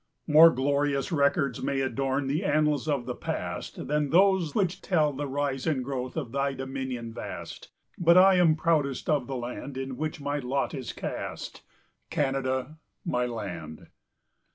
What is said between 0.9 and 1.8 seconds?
records may